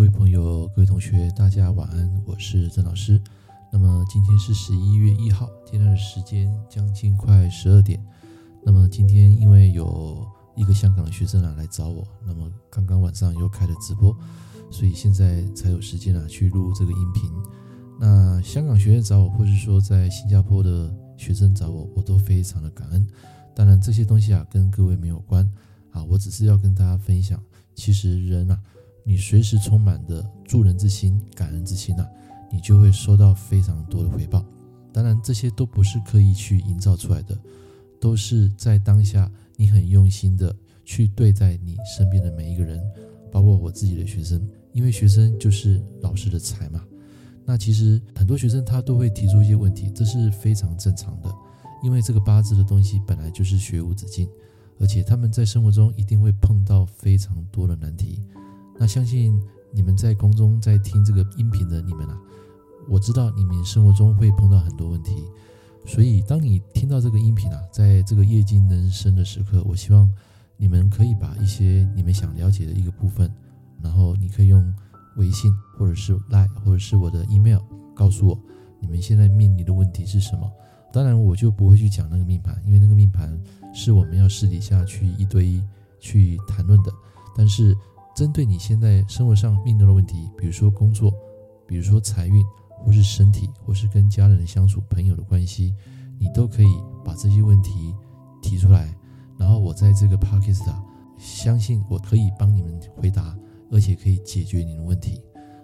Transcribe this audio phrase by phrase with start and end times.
[0.00, 3.20] 各位朋友、各位同学，大家晚安，我是曾老师。
[3.70, 8.02] 那么今天是十一月一号，现在的时间将近快十二点。
[8.64, 10.26] 那么今天因为有
[10.56, 14.16] 一个香港的学生啊来找我，那么刚刚晚上又开了直播，
[14.70, 17.30] 所以现在才有时间啊去录这个音频。
[18.00, 23.06] 那香港学生找我，或是说在新加坡的学生找我，我都非常的感恩。
[23.54, 25.46] 当然这些东西啊跟各位没有关
[25.90, 27.38] 啊，我只是要跟大家分享，
[27.74, 28.58] 其实人啊。
[29.04, 32.10] 你随时充满的助人之心、感恩之心呐、啊，
[32.52, 34.44] 你就会收到非常多的回报。
[34.92, 37.38] 当然，这些都不是刻意去营造出来的，
[38.00, 42.82] 都是在当下你很用心的去对待你身边的每一个人，
[43.30, 46.84] 包括我自己的学生，因为学生就是老师的财嘛。
[47.44, 51.32] 那其实很多学生他都会提出一些问题，这是非常正常的，
[51.82, 54.28] 因为这个八字的东西本来就是学无止境，
[54.78, 58.20] 而且他们在生活中一定会碰到非常多的难题。
[58.80, 59.38] 那相信
[59.70, 62.18] 你们在空中在听这个音频的你们啊，
[62.88, 65.22] 我知道你们生活中会碰到很多问题，
[65.84, 70.10] 所以当你听到这个音频啊，在这个夜静人生的时刻，我希望
[70.56, 73.30] 你们可以把一些你们想了解的一个部分，
[73.82, 74.74] 然后你可以用
[75.16, 77.60] 微信或者是 Line 或者是我的 email
[77.94, 78.42] 告诉我
[78.80, 80.50] 你们现在面临的问题是什么。
[80.90, 83.38] 当然我就不会去讲那个命盘，因为那个命盘
[83.74, 85.62] 是我们要私底下去一对一
[86.00, 86.90] 去谈论的，
[87.36, 87.76] 但是。
[88.20, 91.10] 针对你现在生活上面到的问题，比如说工作，
[91.66, 95.74] 比如说财运，或是身体，或是跟家人的相处、朋友的关系，
[96.18, 96.66] 你都可以
[97.02, 97.94] 把这些问题
[98.42, 98.94] 提出来。
[99.38, 100.70] 然后我在这个 Podcast
[101.16, 103.34] 相信我可以帮你们回答，
[103.70, 105.22] 而且可以解决你的问题。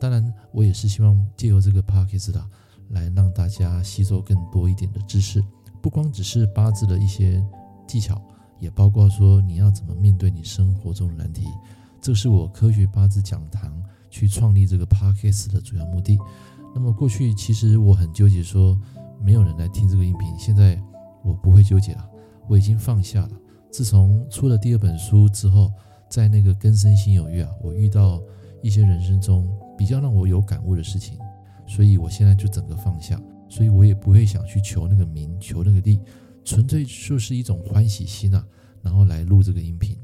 [0.00, 2.32] 当然，我也是希望借由这个 Podcast
[2.88, 5.44] 来让大家吸收更多一点的知识，
[5.82, 7.44] 不光只是八字的一些
[7.86, 8.18] 技巧，
[8.58, 11.44] 也包括说你要怎么面对你生活中的难题。
[12.00, 16.18] 这是我科学八字讲堂去创立这个 podcast 的主要目的。
[16.74, 18.78] 那么过去其实我很纠结，说
[19.20, 20.28] 没有人来听这个音频。
[20.38, 20.80] 现在
[21.24, 22.08] 我不会纠结了，
[22.48, 23.30] 我已经放下了。
[23.70, 25.72] 自从出了第二本书之后，
[26.08, 28.22] 在那个根深新有约啊，我遇到
[28.62, 29.46] 一些人生中
[29.76, 31.18] 比较让我有感悟的事情，
[31.66, 36.00] 所以我现在就整个放下，所以我也不会想去求那个名，求那个利，
[36.44, 38.46] 纯粹就是一种欢喜心啊，
[38.82, 39.98] 然后来录这个音频。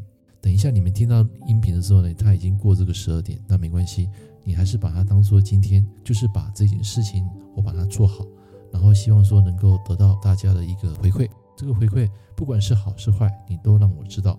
[0.44, 4.10] 等一下，你们听到音频的时候呢，它已经过这个十二点，那没关系，
[4.44, 8.26] 你还是把它当做今天，就是把这件事情我把它做好，
[8.70, 11.26] 然后希望说能够得到大家的一个回馈。
[11.56, 12.06] 这个回馈
[12.36, 14.38] 不管是好是坏，你都让我知道。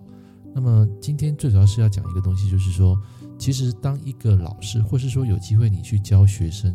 [0.54, 2.96] 那么今天最主要是要讲一个东西，就是说，
[3.36, 6.72] 其实当一个老师，或是说有机会你去教学生，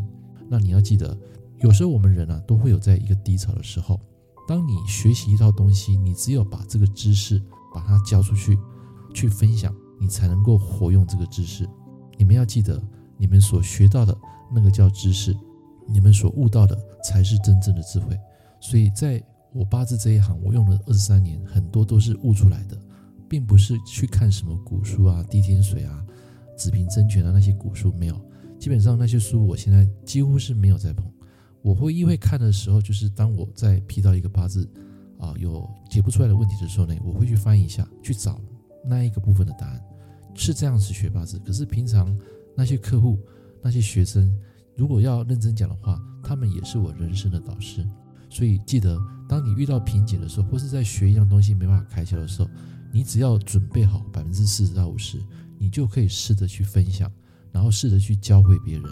[0.50, 1.18] 那你要记得，
[1.60, 3.98] 有时候我们人啊都会有在一个低潮的时候。
[4.46, 7.42] 当你学习一套东西，你只有把这个知识
[7.74, 8.60] 把它教出去。
[9.14, 11.68] 去分享，你才能够活用这个知识。
[12.18, 12.82] 你们要记得，
[13.18, 14.18] 你们所学到的
[14.54, 15.36] 那个叫知识，
[15.88, 18.18] 你们所悟到的才是真正的智慧。
[18.60, 19.24] 所以，在
[19.54, 22.78] 我八字这一行，我用了二十三年，很多都是悟出来的，
[23.28, 26.06] 并不是去看什么古书啊、地天水啊、
[26.56, 28.22] 子平真诠啊那些古书没有。
[28.60, 31.06] 基本上那些书，我现在几乎是没有在碰。
[31.64, 34.70] 我会因为看的时候，就是当我在批到一个八字
[35.18, 38.40] 啊有解不出来的问题的时候呢，我会去翻一下，去找。
[38.84, 39.82] 那一个部分的答案
[40.36, 42.18] 是这样子学八字，可是平常
[42.56, 43.20] 那些客户、
[43.62, 44.34] 那些学生，
[44.76, 47.86] 如果要认真讲的话，他们也是我人生的导师。
[48.30, 48.98] 所以记得，
[49.28, 52.50] 当你遇到瓶颈的时候，或是在学一样东西没办法开窍的时候，
[52.92, 55.22] 你只要准备好百分之四十到五十，
[55.60, 57.12] 你就可以试着去分享，
[57.52, 58.86] 然后试着去教会别人。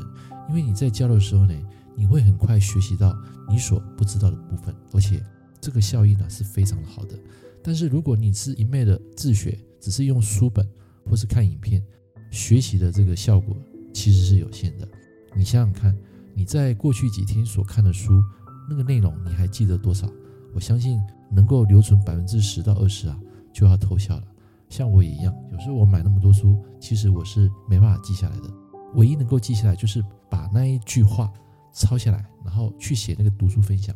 [0.49, 1.53] 因为你在教的时候呢，
[1.95, 3.17] 你会很快学习到
[3.47, 5.23] 你所不知道的部分，而且
[5.61, 7.17] 这个效益呢是非常的好的。
[7.63, 10.67] 但是如果你是一昧的自学，只是用书本
[11.05, 11.83] 或是看影片
[12.31, 13.55] 学习的这个效果
[13.93, 14.87] 其实是有限的。
[15.35, 15.97] 你想想看，
[16.33, 18.21] 你在过去几天所看的书，
[18.69, 20.07] 那个内容你还记得多少？
[20.53, 20.99] 我相信
[21.31, 23.19] 能够留存百分之十到二十啊，
[23.53, 24.23] 就要偷笑了。
[24.67, 28.53] 像我也一样，有时候我买那么多书，其实我是没办法记下来的。
[28.95, 31.31] 唯一能够记下来，就是把那一句话
[31.73, 33.95] 抄下来，然后去写那个读书分享。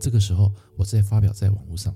[0.00, 1.94] 这个时候，我再发表在网络上，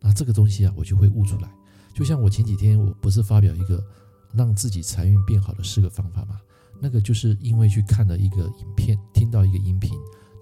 [0.00, 1.48] 那这个东西啊，我就会悟出来。
[1.92, 3.84] 就像我前几天，我不是发表一个
[4.32, 6.40] 让自己财运变好的四个方法吗？
[6.80, 9.90] 那个就是因为去看了一个影片，听到一个音频，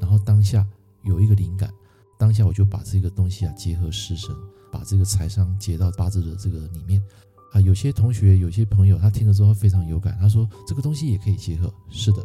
[0.01, 0.65] 然后当下
[1.03, 1.73] 有一个灵感，
[2.17, 4.33] 当下我就把这个东西啊结合式神，
[4.71, 7.03] 把这个财商结到八字的这个里面
[7.53, 7.61] 啊。
[7.61, 11.73] 有些同学、有些朋友他听了之后非常有感，他说这个东西也可以结合。
[11.89, 12.23] 是的，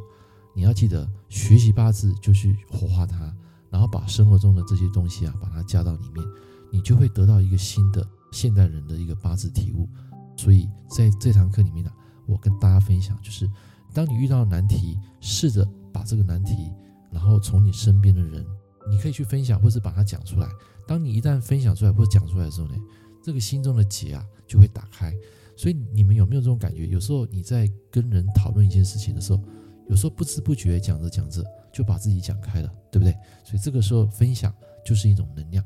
[0.53, 3.35] 你要记得学习八字就去活化它，
[3.71, 6.23] 然后把生活中的这些东西啊把它加到里面，
[6.71, 8.07] 你就会得到一个新的。
[8.33, 9.87] 现代人的一个八字体悟，
[10.35, 11.91] 所以在这堂课里面呢，
[12.25, 13.49] 我跟大家分享，就是
[13.93, 16.73] 当你遇到难题，试着把这个难题，
[17.11, 18.45] 然后从你身边的人，
[18.89, 20.49] 你可以去分享，或者把它讲出来。
[20.87, 22.75] 当你一旦分享出来或讲出来的时候呢，
[23.23, 25.13] 这个心中的结啊就会打开。
[25.55, 26.87] 所以你们有没有这种感觉？
[26.87, 29.39] 有时候你在跟人讨论一件事情的时候，
[29.87, 33.13] 有时候不知不觉讲着讲着就把自己讲开了，对不对？
[33.43, 34.51] 所以这个时候分享
[34.83, 35.63] 就是一种能量，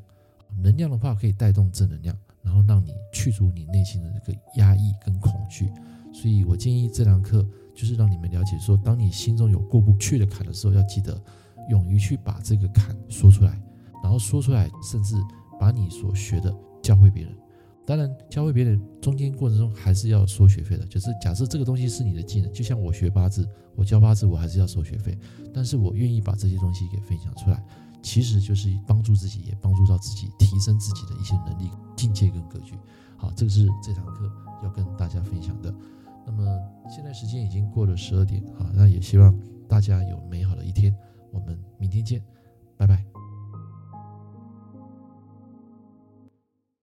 [0.61, 2.15] 能量的话可以带动正能量，
[2.47, 5.69] 然后让你去除你内心的这个压抑跟恐惧。
[6.13, 7.45] 所以我建议这堂课
[7.75, 11.21] 就是让你们了解说，当你心中有过不去的坎的时候，要记得
[11.69, 13.61] 勇于去把这个坎说出来，
[14.01, 15.15] 然后说出来，甚至
[15.59, 17.37] 把你所学的教会别人。
[17.85, 20.85] 当然，教会别人中间过程中还是要收学费的。
[20.87, 25.17] 就是假设这个东西是你的技能，就像我学八字，我教八字，我还是要收学费。
[25.53, 27.63] 但是我愿意把这些东西给分享出来，
[28.01, 32.73] 其实就是帮助自己，也帮助到自己，提升自己的一些能力、境界跟格局。
[33.17, 34.31] 好，这个是这堂课
[34.63, 35.73] 要跟大家分享的。
[36.25, 36.45] 那么
[36.89, 40.95] 现在时间已经过了十二点，好，那也希望大家有美好的一天。
[41.31, 42.21] 我们明天见。
[42.77, 43.03] 拜拜